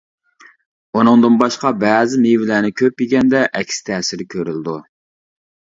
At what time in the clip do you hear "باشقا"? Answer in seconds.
1.41-1.71